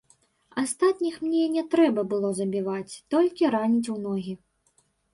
[0.61, 4.33] Астатніх мне не трэба было забіваць, толькі раніць ў ногі.